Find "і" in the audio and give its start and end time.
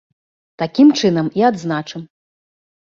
1.43-1.47